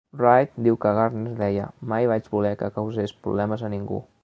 [0.19, 4.05] Wright diu que Gardner deia: Mai vaig voler que causés problemes a ningú.